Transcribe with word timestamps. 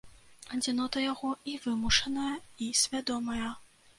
Адзінота 0.55 1.03
яго 1.11 1.29
і 1.51 1.53
вымушаная, 1.67 2.33
і 2.69 2.73
свядомая. 2.83 3.53